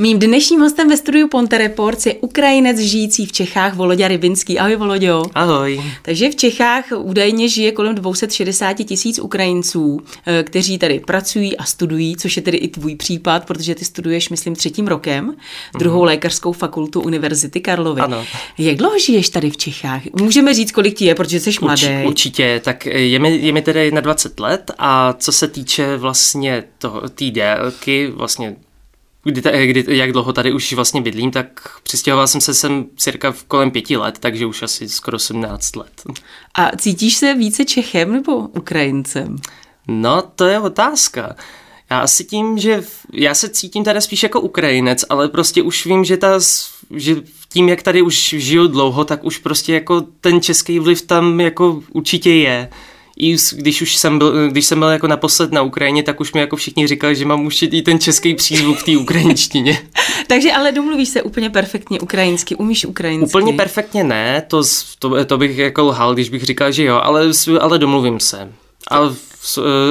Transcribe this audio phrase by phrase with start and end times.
[0.00, 4.58] Mým dnešním hostem ve studiu Ponte Reports je Ukrajinec žijící v Čechách Voloďa Rybinský.
[4.58, 5.22] Ahoj Voloďo.
[5.34, 5.82] Ahoj.
[6.02, 12.16] Takže v Čechách údajně žije kolem 260 tisíc Ukrajinců, eh, kteří tady pracují a studují,
[12.16, 15.34] což je tedy i tvůj případ, protože ty studuješ, myslím, třetím rokem,
[15.78, 16.06] druhou mm.
[16.06, 18.00] lékařskou fakultu Univerzity Karlovy.
[18.00, 18.24] Ano.
[18.58, 20.02] Jak dlouho žiješ tady v Čechách?
[20.20, 21.86] Můžeme říct, kolik ti je, protože jsi mladý.
[21.86, 25.96] Urč, určitě, tak je mi, je mi tedy na 20 let a co se týče
[25.96, 26.64] vlastně
[27.14, 28.56] té délky, vlastně
[29.24, 33.44] kdy, kdy, jak dlouho tady už vlastně bydlím, tak přistěhoval jsem se sem cirka v
[33.44, 36.02] kolem pěti let, takže už asi skoro 17 let.
[36.54, 39.36] A cítíš se více Čechem nebo Ukrajincem?
[39.88, 41.36] No, to je otázka.
[41.90, 42.82] Já asi tím, že
[43.12, 46.40] já se cítím tady spíš jako Ukrajinec, ale prostě už vím, že ta,
[46.90, 47.16] že
[47.48, 51.82] tím, jak tady už žiju dlouho, tak už prostě jako ten český vliv tam jako
[51.92, 52.70] určitě je
[53.18, 56.40] i když už jsem byl, když jsem byl jako naposled na Ukrajině, tak už mi
[56.40, 59.78] jako všichni říkali, že mám už i ten český přízvuk v té ukrajinštině.
[60.26, 63.38] Takže ale domluvíš se úplně perfektně ukrajinsky, umíš ukrajinsky?
[63.38, 64.62] Úplně perfektně ne, to,
[64.98, 67.30] to, to bych jako lhal, když bych říkal, že jo, ale,
[67.60, 68.52] ale domluvím se.
[68.90, 69.00] A,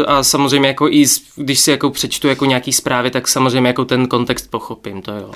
[0.08, 1.06] a samozřejmě jako i
[1.36, 5.32] když si jako přečtu jako nějaký zprávy, tak samozřejmě jako ten kontext pochopím, to jo.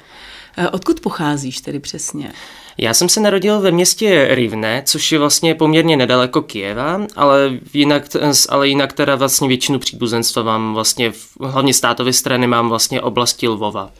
[0.71, 2.33] Odkud pocházíš tedy přesně?
[2.77, 8.03] Já jsem se narodil ve městě Rivne, což je vlastně poměrně nedaleko Kijeva, ale jinak,
[8.49, 13.91] ale jinak teda vlastně většinu příbuzenstva mám vlastně, hlavně státové strany mám vlastně oblasti Lvova.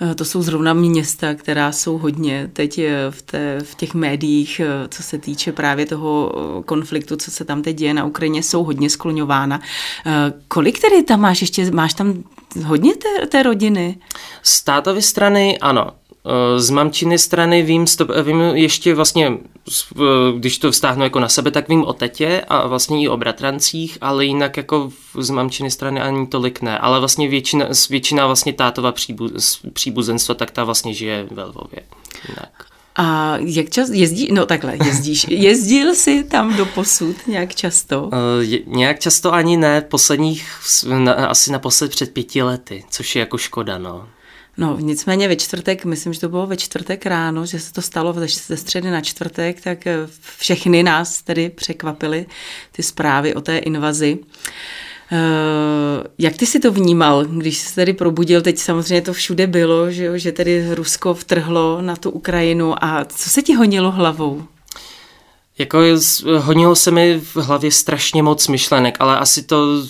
[0.00, 4.60] Eh, to jsou zrovna města, která jsou hodně teď eh, v, té, v těch médiích,
[4.60, 6.32] eh, co se týče právě toho
[6.66, 9.60] konfliktu, co se tam teď děje na Ukrajině, jsou hodně skloňována.
[10.48, 12.24] Kolik tedy tam máš ještě, máš tam
[12.64, 13.96] hodně té, té rodiny?
[14.42, 15.90] Státové strany, ano.
[16.26, 17.84] Eh, z mamčiny strany vím,
[18.22, 19.38] vím ještě vlastně,
[20.38, 23.98] když to vztáhnu jako na sebe, tak vím o tetě a vlastně i o bratrancích,
[24.00, 26.78] ale jinak jako z mamčiny strany ani tolik ne.
[26.78, 29.28] Ale vlastně většina, většina vlastně tátova příbu,
[29.72, 31.80] příbuzenstva, tak ta vlastně žije ve Lvově.
[32.28, 32.66] Jinak.
[32.96, 34.28] A jak čas jezdí?
[34.32, 35.26] No takhle, jezdíš.
[35.28, 38.02] Jezdil jsi tam do posud nějak často?
[38.02, 38.10] Uh,
[38.40, 40.48] je, nějak často ani ne, posledních,
[40.98, 44.08] na, asi naposled před pěti lety, což je jako škoda, no.
[44.56, 48.14] No, nicméně ve čtvrtek, myslím, že to bylo ve čtvrtek ráno, že se to stalo
[48.28, 49.96] ze středy na čtvrtek, tak eh,
[50.38, 52.26] všechny nás tedy překvapily
[52.72, 54.18] ty zprávy o té invazi.
[55.12, 59.90] Uh, jak ty si to vnímal, když se tedy probudil, teď samozřejmě to všude bylo,
[59.90, 64.42] že, že tedy Rusko vtrhlo na tu Ukrajinu a co se ti honilo hlavou?
[65.58, 65.78] Jako
[66.38, 69.86] honilo se mi v hlavě strašně moc myšlenek, ale asi to,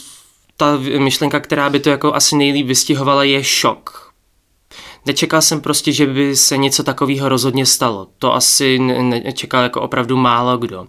[0.56, 4.03] ta myšlenka, která by to jako asi nejlíp vystihovala, je šok
[5.06, 8.08] Nečekal jsem prostě, že by se něco takového rozhodně stalo.
[8.18, 10.86] To asi nečekal jako opravdu málo kdo.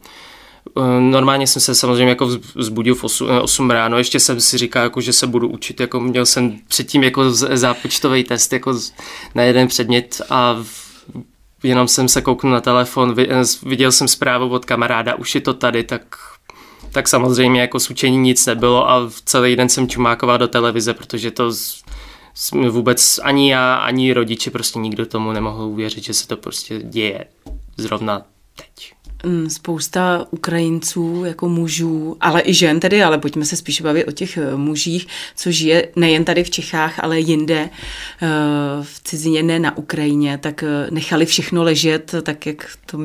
[0.77, 4.57] Eh, normálně jsem se samozřejmě jako vzbudil v 8, 8 eh, ráno, ještě jsem si
[4.57, 8.79] říkal, jako, že se budu učit, jako měl jsem předtím jako zápočtový test jako
[9.35, 10.63] na jeden předmět a
[11.63, 15.53] jenom jsem se kouknul na telefon, eh, viděl jsem zprávu od kamaráda, už je to
[15.53, 16.01] tady, tak
[16.91, 21.31] tak samozřejmě jako s učení nic nebylo a celý den jsem čumákoval do televize, protože
[21.31, 21.51] to
[22.69, 27.25] vůbec ani já, ani rodiče, prostě nikdo tomu nemohl uvěřit, že se to prostě děje
[27.77, 28.25] zrovna
[28.55, 28.94] teď.
[29.25, 34.11] Mm, spousta Ukrajinců jako mužů, ale i žen tedy, ale pojďme se spíš bavit o
[34.11, 37.69] těch eh, mužích, co žije nejen tady v Čechách, ale jinde
[38.21, 38.27] eh,
[38.81, 42.99] v cizině, ne na Ukrajině, tak eh, nechali všechno ležet, tak jak to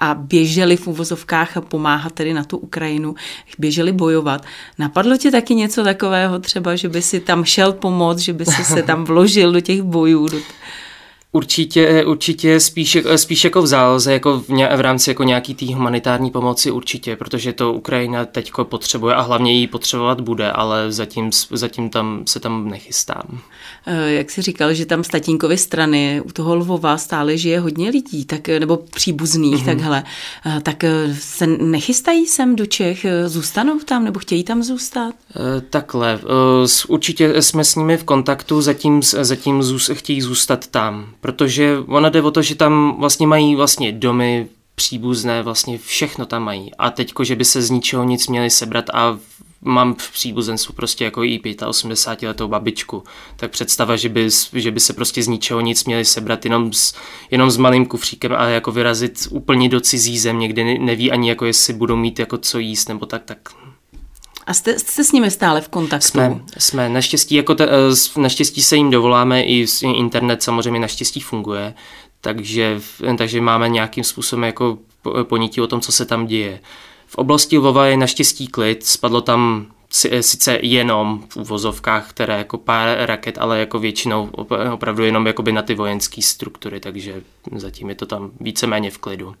[0.00, 3.14] a běželi v uvozovkách a pomáhat tedy na tu Ukrajinu,
[3.58, 4.44] běželi bojovat.
[4.78, 8.64] Napadlo tě taky něco takového třeba, že by si tam šel pomoct, že by si
[8.64, 10.28] se tam vložil do těch bojů?
[10.28, 10.38] Do
[11.34, 15.74] Určitě, určitě spíš, spíš jako v záloze, jako v, ně, v rámci jako nějaký té
[15.74, 21.30] humanitární pomoci určitě, protože to Ukrajina teď potřebuje a hlavně ji potřebovat bude, ale zatím,
[21.50, 23.40] zatím tam se tam nechystám.
[23.86, 27.90] Eh, jak jsi říkal, že tam z tatínkovy strany u toho Lvova stále žije hodně
[27.90, 29.64] lidí, tak, nebo příbuzných, mm-hmm.
[29.64, 30.04] takhle,
[30.46, 35.14] eh, tak eh, se nechystají sem do Čech, zůstanou tam nebo chtějí tam zůstat?
[35.70, 36.20] Takhle,
[36.88, 39.62] určitě jsme s nimi v kontaktu, zatím, zatím
[39.92, 45.42] chtějí zůstat tam protože ona jde o to, že tam vlastně mají vlastně domy, příbuzné,
[45.42, 46.74] vlastně všechno tam mají.
[46.78, 49.18] A teďko, že by se z ničeho nic měli sebrat a
[49.60, 53.02] mám v příbuzenstvu prostě jako i 85 letou babičku,
[53.36, 56.94] tak představa, že by, že by se prostě z ničeho nic měli sebrat jenom s,
[57.30, 61.44] jenom s malým kufříkem a jako vyrazit úplně do cizí země, kde neví ani jako
[61.44, 63.38] jestli budou mít jako co jíst nebo tak, tak
[64.46, 66.08] a jste, jste s nimi stále v kontaktu?
[66.08, 66.88] Jsme, jsme.
[66.88, 71.74] Naštěstí, jako te, eh, naštěstí se jim dovoláme, i internet samozřejmě naštěstí funguje,
[72.20, 72.80] takže,
[73.18, 74.78] takže máme nějakým způsobem jako
[75.22, 76.60] ponítí o tom, co se tam děje.
[77.06, 79.66] V oblasti Lvova je naštěstí klid, spadlo tam
[80.20, 84.30] sice jenom v úvozovkách, které jako pár raket, ale jako většinou
[84.72, 87.22] opravdu jenom jakoby na ty vojenské struktury, takže
[87.56, 89.34] zatím je to tam víceméně v klidu.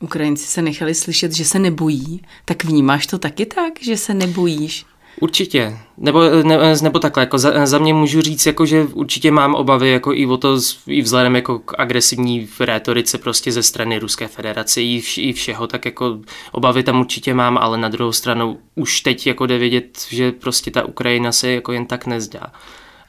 [0.00, 4.86] Ukrajinci se nechali slyšet, že se nebojí, tak vnímáš to taky tak, že se nebojíš?
[5.20, 5.78] Určitě.
[5.98, 9.90] Nebo, ne, nebo takhle, jako za, za mě můžu říct, jako, že určitě mám obavy
[9.90, 14.82] jako i o to, i vzhledem jako k agresivní rétorice prostě ze strany Ruské federace
[14.82, 16.18] i, vš, i všeho, tak jako
[16.52, 20.70] obavy tam určitě mám, ale na druhou stranu už teď jako jde vědět, že prostě
[20.70, 22.52] ta Ukrajina se jako jen tak nezdá.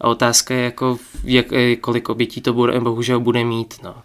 [0.02, 1.46] A otázka je jako, jak,
[1.82, 3.96] kolik obětí to bude, bohužel bude mít, no.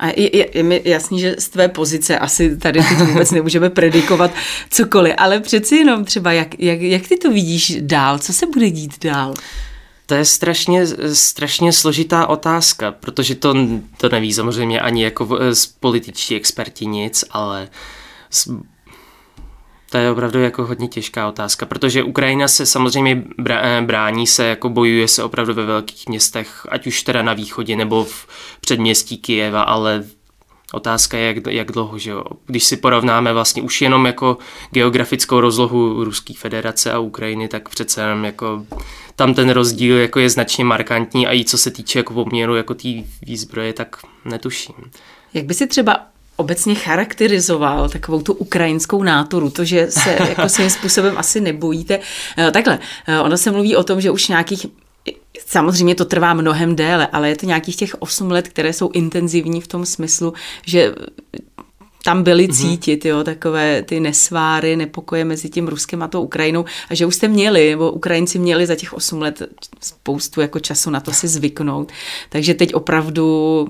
[0.00, 3.70] A je, je, je mi jasný, že z tvé pozice asi tady to vůbec nemůžeme
[3.70, 4.30] predikovat
[4.70, 8.18] cokoliv, ale přeci jenom třeba, jak, jak, jak ty to vidíš dál?
[8.18, 9.34] Co se bude dít dál?
[10.06, 13.54] To je strašně, strašně složitá otázka, protože to,
[13.96, 15.38] to neví samozřejmě ani jako
[15.80, 17.68] političtí experti nic, ale
[19.90, 24.68] to je opravdu jako hodně těžká otázka, protože Ukrajina se samozřejmě eh, brání se, jako
[24.68, 28.26] bojuje se opravdu ve velkých městech, ať už teda na východě nebo v
[28.60, 30.04] předměstí Kijeva, ale
[30.72, 32.24] Otázka je, jak, jak dlouho, že jo.
[32.46, 34.38] Když si porovnáme vlastně už jenom jako
[34.70, 38.66] geografickou rozlohu Ruské federace a Ukrajiny, tak přece jenom jako
[39.16, 42.74] tam ten rozdíl jako je značně markantní a i co se týče jako poměru jako
[42.74, 42.88] té
[43.22, 44.74] výzbroje, tak netuším.
[45.34, 46.06] Jak by si třeba
[46.40, 52.00] obecně charakterizoval takovou tu ukrajinskou náturu, to, že se jako svým způsobem asi nebojíte.
[52.38, 54.66] Eh, takhle, eh, ono se mluví o tom, že už nějakých
[55.46, 59.60] Samozřejmě to trvá mnohem déle, ale je to nějakých těch 8 let, které jsou intenzivní
[59.60, 60.32] v tom smyslu,
[60.66, 60.94] že
[62.04, 62.52] tam byly mhm.
[62.52, 67.14] cítit, jo, takové ty nesváry, nepokoje mezi tím Ruskem a tou Ukrajinou a že už
[67.14, 69.42] jste měli, nebo Ukrajinci měli za těch 8 let
[69.80, 71.92] spoustu jako času na to si zvyknout.
[72.28, 73.68] Takže teď opravdu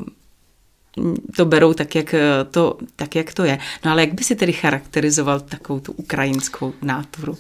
[1.37, 2.15] to berou tak jak
[2.51, 3.59] to, tak, jak to je.
[3.85, 7.39] No ale jak by si tedy charakterizoval takovou tu ukrajinskou náturu?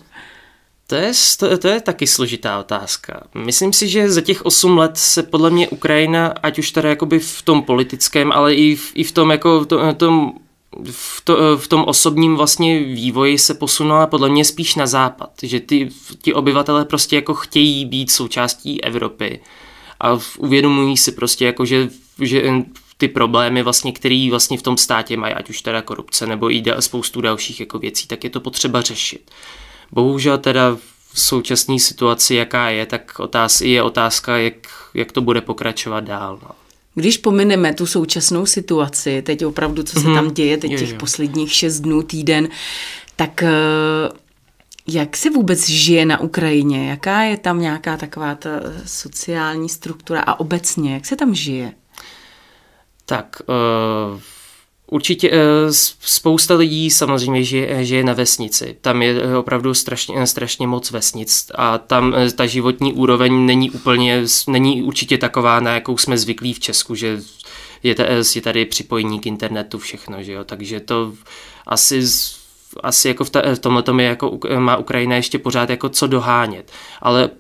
[0.86, 3.22] To je, to, to je taky složitá otázka.
[3.34, 7.18] Myslím si, že za těch 8 let se podle mě Ukrajina, ať už teda jakoby
[7.18, 10.32] v tom politickém, ale i v, i v tom jako to, tom
[10.90, 15.60] v, to, v tom osobním vlastně vývoji se posunula podle mě spíš na západ, že
[15.60, 15.88] ty,
[16.22, 19.40] ti obyvatelé prostě jako chtějí být součástí Evropy
[20.00, 21.88] a uvědomují si prostě jako, že,
[22.20, 22.42] že
[23.00, 26.62] ty problémy, vlastně, které vlastně v tom státě mají, ať už teda korupce nebo i
[26.80, 29.30] spoustu dalších jako věcí, tak je to potřeba řešit.
[29.92, 30.76] Bohužel teda
[31.12, 34.54] v současné situaci, jaká je, tak otáz, je otázka, jak,
[34.94, 36.38] jak to bude pokračovat dál.
[36.42, 36.48] No.
[36.94, 40.14] Když pomineme tu současnou situaci, teď opravdu, co se mm-hmm.
[40.14, 42.48] tam děje, teď je, těch posledních šest dnů, týden,
[43.16, 43.50] tak eh,
[44.86, 46.90] jak se vůbec žije na Ukrajině?
[46.90, 48.50] Jaká je tam nějaká taková ta
[48.86, 51.72] sociální struktura a obecně, jak se tam žije?
[53.10, 54.20] Tak, uh,
[54.86, 55.36] určitě uh,
[56.00, 58.76] spousta lidí samozřejmě žije, žije na vesnici.
[58.80, 64.24] Tam je eh, opravdu strašně, strašně moc vesnic a tam ta životní úroveň není úplně,
[64.48, 67.20] není určitě taková, na jakou jsme zvyklí v Česku, že
[67.82, 67.94] je,
[68.34, 71.12] je tady připojení k internetu, všechno, že jo, takže to
[71.66, 72.02] asi
[72.82, 76.06] asi jako v, ta, v tomhle tom je jako, má Ukrajina ještě pořád jako co
[76.06, 76.72] dohánět,
[77.02, 77.30] ale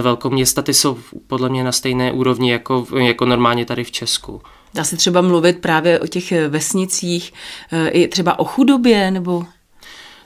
[0.00, 4.42] velkoměsta ty jsou podle mě na stejné úrovni jako, jako normálně tady v Česku.
[4.76, 7.32] Dá se třeba mluvit právě o těch eh, vesnicích,
[7.72, 9.44] eh, i třeba o chudobě, nebo...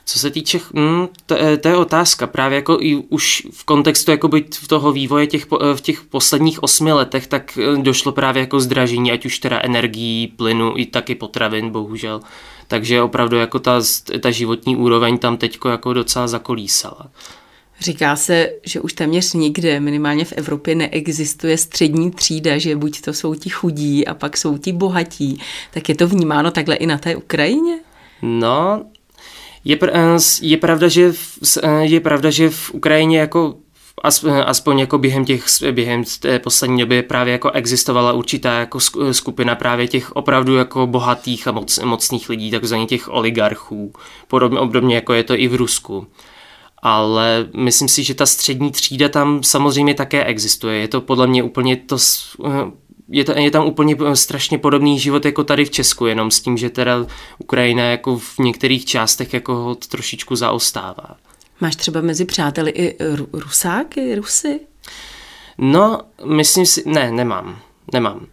[0.05, 4.11] Co se týče, hm, to, eh, to je otázka, právě jako i už v kontextu
[4.11, 5.45] jakoby v toho vývoje těch,
[5.75, 10.73] v těch posledních osmi letech, tak došlo právě jako zdražení, ať už teda energií, plynu
[10.75, 12.19] i taky potravin, bohužel.
[12.67, 13.81] Takže opravdu jako ta,
[14.19, 17.07] ta životní úroveň tam teďko jako docela zakolísala.
[17.81, 23.13] Říká se, že už téměř nikde, minimálně v Evropě, neexistuje střední třída, že buď to
[23.13, 25.39] jsou ti chudí a pak jsou ti bohatí.
[25.73, 27.79] Tak je to vnímáno takhle i na té Ukrajině?
[28.21, 28.85] No,
[29.65, 31.37] je, pr- je, pravda, že v,
[31.81, 33.55] je pravda, že v Ukrajině jako
[34.45, 38.79] aspoň jako během těch, během té poslední doby právě jako existovala určitá jako
[39.11, 43.93] skupina právě těch opravdu jako bohatých a moc, mocných lidí, takzvaných těch oligarchů,
[44.27, 46.07] podobně obdobně jako je to i v Rusku
[46.81, 50.79] ale myslím si, že ta střední třída tam samozřejmě také existuje.
[50.79, 51.97] Je to podle mě úplně to
[53.09, 56.57] je, to, je tam úplně strašně podobný život jako tady v Česku, jenom s tím,
[56.57, 57.05] že teda
[57.39, 61.15] Ukrajina jako v některých částech jako ho trošičku zaostává.
[61.61, 62.97] Máš třeba mezi přáteli i
[63.33, 64.59] Rusáky, Rusy?
[65.57, 67.59] No, myslím si, ne, nemám,
[67.93, 68.25] nemám.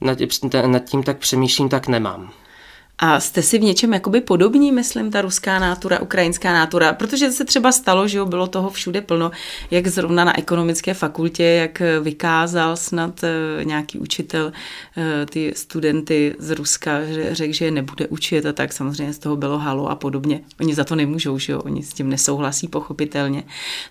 [0.00, 0.18] Nad,
[0.66, 2.32] nad tím tak přemýšlím, tak nemám.
[3.00, 7.44] A jste si v něčem jakoby podobní, myslím, ta ruská nátura, ukrajinská nátura, protože se
[7.44, 9.30] třeba stalo, že jo, bylo toho všude plno,
[9.70, 14.52] jak zrovna na ekonomické fakultě, jak vykázal snad eh, nějaký učitel
[14.96, 19.18] eh, ty studenty z Ruska, že řekl, že je nebude učit a tak samozřejmě z
[19.18, 20.40] toho bylo halo a podobně.
[20.60, 23.42] Oni za to nemůžou, že jo, oni s tím nesouhlasí pochopitelně.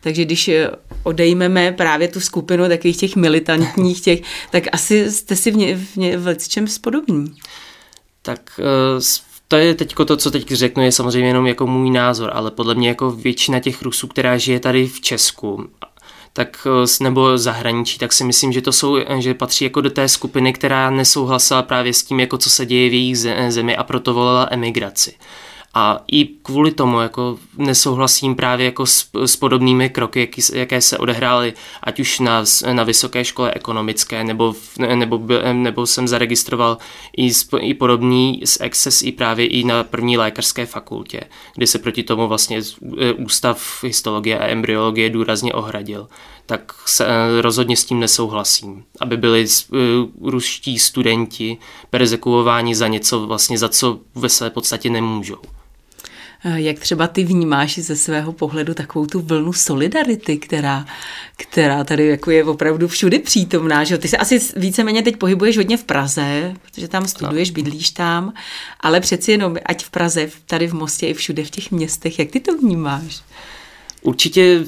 [0.01, 0.69] Takže když eh,
[1.03, 4.21] odejmeme právě tu skupinu takových těch militantních těch,
[4.51, 7.35] tak asi jste si v, ně, v, ně, v čem spodobní.
[8.27, 9.01] Tak eh,
[9.47, 12.75] to je teď to, co teď řeknu, je samozřejmě jenom jako můj názor, ale podle
[12.75, 15.69] mě jako většina těch Rusů, která žije tady v Česku,
[16.33, 20.09] tak eh, nebo zahraničí, tak si myslím, že to jsou, že patří jako do té
[20.09, 23.17] skupiny, která nesouhlasila právě s tím, jako co se děje v jejich
[23.49, 25.13] zemi a proto volila emigraci.
[25.79, 30.97] A i kvůli tomu jako nesouhlasím právě jako s, s podobnými kroky, jaký, jaké se
[30.97, 31.53] odehrály,
[31.83, 32.43] ať už na,
[32.73, 34.55] na vysoké škole ekonomické, nebo,
[34.95, 35.21] nebo,
[35.53, 36.77] nebo jsem zaregistroval
[37.17, 41.21] i, i podobný z Access i právě i na první lékařské fakultě,
[41.55, 42.61] kdy se proti tomu vlastně
[42.99, 46.07] e, ústav histologie a embryologie důrazně ohradil
[46.47, 48.83] tak se, e, rozhodně s tím nesouhlasím.
[48.99, 51.57] Aby byli uh, ruští studenti
[51.89, 55.41] persekuováni za něco, vlastně za co ve své podstatě nemůžou.
[56.49, 60.85] Eh, jak třeba ty vnímáš ze svého pohledu takovou tu vlnu solidarity, která,
[61.37, 63.83] která tady jako je opravdu všude přítomná.
[63.83, 63.97] Že?
[63.97, 68.33] Ty se asi víceméně teď pohybuješ hodně v Praze, protože tam studuješ, bydlíš tam,
[68.79, 72.31] ale přeci jenom ať v Praze, tady v Mostě i všude v těch městech, jak
[72.31, 73.21] ty to vnímáš?
[74.01, 74.65] Určitě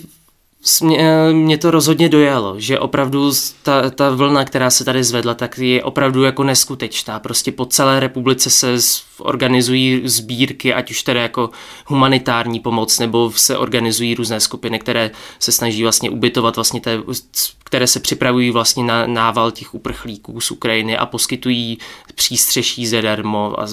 [0.81, 3.31] mě, mě to rozhodně dojalo, že opravdu
[3.63, 7.19] ta, ta vlna, která se tady zvedla, tak je opravdu jako neskutečná.
[7.19, 8.75] Prostě po celé republice se
[9.17, 11.49] organizují sbírky, ať už tedy jako
[11.85, 16.97] humanitární pomoc, nebo se organizují různé skupiny, které se snaží vlastně ubytovat vlastně té,
[17.63, 21.77] které se připravují vlastně na nával těch uprchlíků z Ukrajiny a poskytují
[22.15, 23.67] přístřeší zadarmo a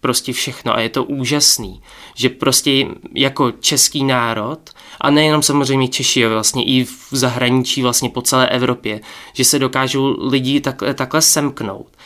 [0.00, 1.82] prostě všechno a je to úžasný,
[2.14, 8.22] že prostě jako český národ a nejenom samozřejmě Češi, vlastně i v zahraničí vlastně po
[8.22, 9.00] celé Evropě,
[9.32, 11.96] že se dokážou lidi tak, takhle semknout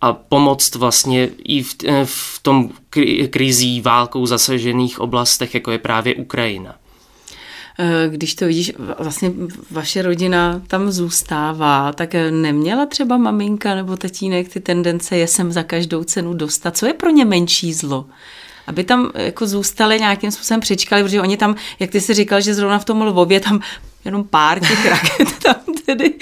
[0.00, 2.70] a pomoct vlastně i v, v tom
[3.30, 6.74] krizí válkou zasažených oblastech, jako je právě Ukrajina.
[7.80, 9.32] Eh, když to vidíš, vlastně
[9.70, 15.62] vaše rodina tam zůstává, tak neměla třeba maminka nebo tatínek ty tendence je sem za
[15.62, 16.76] každou cenu dostat?
[16.76, 18.06] Co je pro ně menší zlo?
[18.66, 22.54] aby tam jako zůstali nějakým způsobem přečkali, protože oni tam, jak ty si říkal, že
[22.54, 23.60] zrovna v tom Lvově tam
[24.04, 26.14] jenom pár těch raket tam tedy,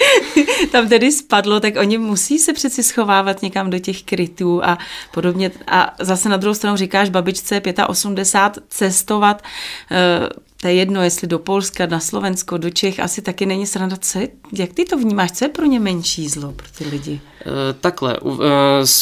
[0.71, 4.77] tam tedy spadlo, tak oni musí se přeci schovávat někam do těch krytů a
[5.13, 5.51] podobně.
[5.67, 9.43] A zase na druhou stranu říkáš babičce 85 cestovat
[9.91, 10.29] eh,
[10.61, 13.97] to je jedno, jestli do Polska, na Slovensko, do Čech, asi taky není sranda.
[13.97, 15.31] Co je, jak ty to vnímáš?
[15.31, 17.21] Co je pro ně menší zlo, pro ty lidi?
[17.41, 18.39] E, takhle, uh,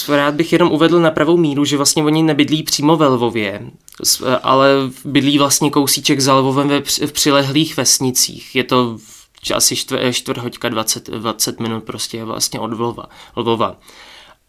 [0.10, 3.62] rád bych jenom uvedl na pravou míru, že vlastně oni nebydlí přímo ve Lvově,
[4.44, 4.70] ale
[5.06, 8.56] bydlí vlastně kousíček za Lvovem ve, v přilehlých vesnicích.
[8.56, 8.98] Je to
[9.54, 13.06] asi čtvrt, čtvrt hoďka, 20, 20 minut prostě vlastně od Lvova.
[13.36, 13.78] Lvova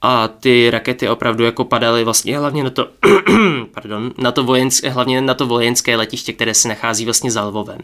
[0.03, 2.89] a ty rakety opravdu jako padaly vlastně hlavně na to,
[3.75, 7.79] pardon, na to vojenské, hlavně na to vojenské letiště, které se nachází vlastně za Lvovem.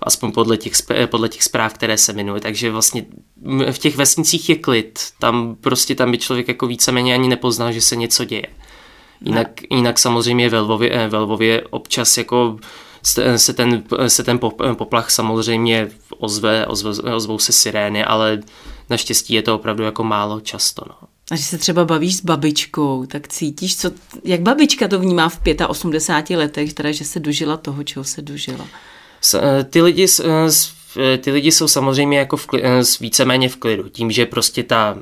[0.00, 0.72] Aspoň podle těch,
[1.06, 2.40] podle těch zpráv, které se minuly.
[2.40, 3.06] Takže vlastně
[3.70, 5.00] v těch vesnicích je klid.
[5.18, 8.46] Tam prostě tam by člověk jako víceméně ani nepoznal, že se něco děje.
[9.20, 12.58] Jinak, jinak samozřejmě ve Lvově, ve Lvově občas jako
[13.36, 14.38] se ten, se ten
[14.74, 18.40] poplach samozřejmě ozve, ozve, ozvou se sirény, ale
[18.90, 20.84] naštěstí je to opravdu jako málo často.
[20.88, 21.11] No.
[21.32, 23.90] A když se třeba bavíš s babičkou, tak cítíš, co,
[24.24, 28.66] jak babička to vnímá v 85 letech, teda, že se dožila toho, čeho se dožila?
[29.34, 30.48] Eh, ty lidi, eh,
[31.14, 32.46] eh, ty lidi jsou samozřejmě jako v,
[33.00, 34.98] víceméně v klidu, tím, že prostě ta,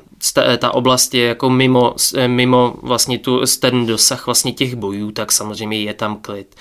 [0.57, 1.95] ta oblast je jako mimo,
[2.27, 6.55] mimo vlastně tu, ten dosah vlastně těch bojů, tak samozřejmě je tam klid.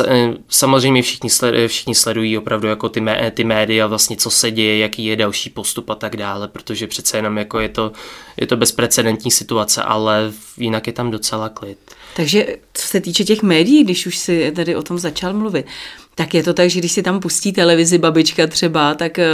[0.00, 1.30] Eh, samozřejmě všichni,
[1.66, 5.50] všichni sledují opravdu jako ty, mé, ty média, vlastně co se děje, jaký je další
[5.50, 7.92] postup a tak dále, protože přece jenom jako je to,
[8.40, 11.78] je to bezprecedentní situace, ale jinak je tam docela klid.
[12.16, 15.66] Takže co se týče těch médií, když už si tady o tom začal mluvit,
[16.14, 19.28] tak je to tak, že když si tam pustí televizi babička třeba, tak eh,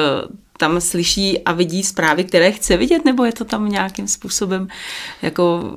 [0.59, 4.69] tam slyší a vidí zprávy, které chce vidět, nebo je to tam nějakým způsobem
[5.23, 5.75] jako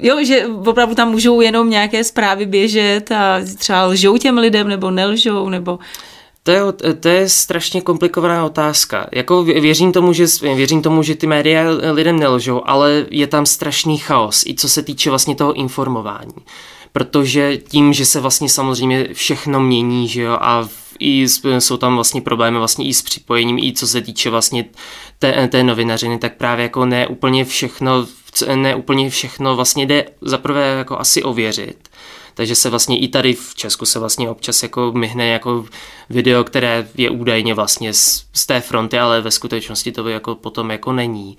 [0.00, 4.90] jo, že opravdu tam můžou jenom nějaké zprávy běžet a třeba lžou těm lidem nebo
[4.90, 5.78] nelžou, nebo...
[6.42, 6.60] To je,
[7.00, 9.06] to je strašně komplikovaná otázka.
[9.12, 13.98] Jako věřím tomu, že, věřím tomu, že ty média lidem nelžou, ale je tam strašný
[13.98, 16.34] chaos, i co se týče vlastně toho informování.
[16.92, 20.68] Protože tím, že se vlastně samozřejmě všechno mění, že jo, a
[20.98, 21.28] i
[21.58, 24.64] jsou tam vlastně problémy vlastně i s připojením, i co se týče vlastně
[25.18, 28.06] té, té novinařiny, tak právě jako ne úplně všechno,
[28.54, 31.88] ne úplně všechno vlastně jde zaprvé jako asi ověřit.
[32.34, 35.64] Takže se vlastně i tady v Česku se vlastně občas jako myhne jako
[36.10, 40.34] video, které je údajně vlastně z, z té fronty, ale ve skutečnosti to by jako
[40.34, 41.36] potom jako není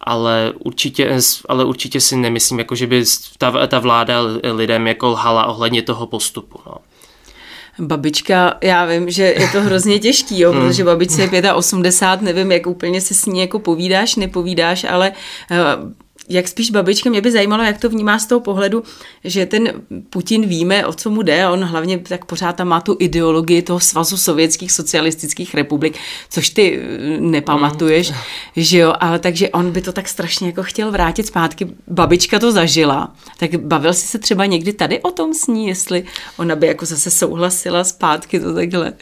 [0.00, 3.04] ale určitě, ale určitě si nemyslím, jako že by
[3.38, 4.20] ta, ta vláda
[4.52, 6.60] lidem jako lhala ohledně toho postupu.
[6.66, 6.74] No.
[7.78, 12.66] Babička, já vím, že je to hrozně těžký, jo, protože babičce je 85, nevím, jak
[12.66, 15.12] úplně se s ní jako povídáš, nepovídáš, ale
[15.50, 15.56] uh,
[16.28, 18.82] jak spíš babička, mě by zajímalo, jak to vnímá z toho pohledu,
[19.24, 19.72] že ten
[20.10, 23.80] Putin víme, o co mu jde, on hlavně tak pořád tam má tu ideologii toho
[23.80, 25.98] svazu sovětských socialistických republik,
[26.30, 28.16] což ty eh, nepamatuješ, mm.
[28.56, 31.68] že jo, ale takže on by to tak strašně jako chtěl vrátit zpátky.
[31.86, 36.04] Babička to zažila, tak bavil jsi se třeba někdy tady o tom s ní, jestli
[36.36, 38.92] ona by jako zase souhlasila zpátky to takhle.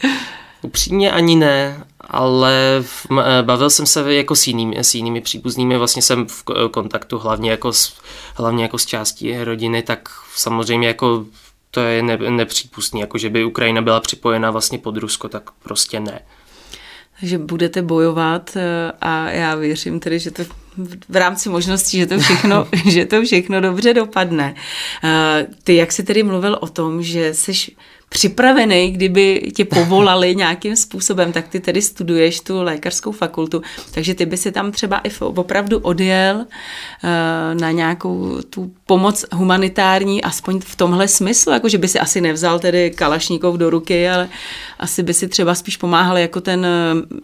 [0.61, 6.01] Upřímně ani ne, ale eh, bavil jsem se jako s jinými, s jinými příbuznými, vlastně
[6.01, 7.93] jsem v kontaktu hlavně jako s,
[8.35, 11.25] hlavně jako s částí rodiny, tak samozřejmě jako
[11.71, 15.99] to je ne, nepřípustný, jako že by Ukrajina byla připojena vlastně pod Rusko, tak prostě
[15.99, 16.19] ne.
[17.19, 20.43] Takže budete bojovat eh, a já věřím tedy, že to
[21.09, 24.55] v rámci možností, že to všechno, že to všechno dobře dopadne.
[25.03, 27.51] Eh, ty, jak jsi tedy mluvil o tom, že jsi
[28.09, 33.61] připravený, kdyby tě povolali nějakým způsobem, tak ty tedy studuješ tu lékařskou fakultu,
[33.91, 40.23] takže ty by si tam třeba i opravdu odjel eh, na nějakou tu pomoc humanitární,
[40.23, 44.29] aspoň v tomhle smyslu, jako že by si asi nevzal tedy Kalašníkov do ruky, ale
[44.79, 47.15] asi by si třeba spíš pomáhal jako ten eh,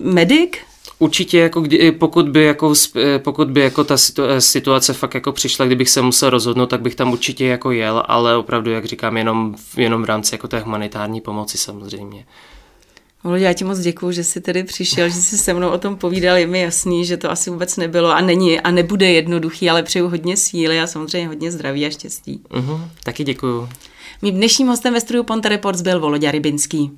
[0.00, 0.69] medic,
[1.02, 5.32] Určitě, jako kdy, pokud, by jako, eh, pokud by jako ta eh, situace fakt jako
[5.32, 9.16] přišla, kdybych se musel rozhodnout, tak bych tam určitě jako jel, ale opravdu, jak říkám,
[9.16, 12.24] jenom, jenom v rámci jako té humanitární pomoci samozřejmě.
[13.24, 15.96] Volodě, já ti moc děkuju, že jsi tedy přišel, že jsi se mnou o tom
[15.96, 16.36] povídal.
[16.36, 20.08] Je mi jasný, že to asi vůbec nebylo a není a nebude jednoduchý, ale přeju
[20.08, 22.40] hodně síly a samozřejmě hodně zdraví a štěstí.
[22.50, 23.68] Uh-huh, taky děkuju.
[24.22, 26.90] Mým dnešním hostem ve studiu Ponte Reports byl Volodě Rybinský.